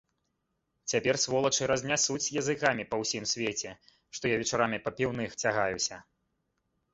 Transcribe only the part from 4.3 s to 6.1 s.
я вечарам па піўных цягаюся.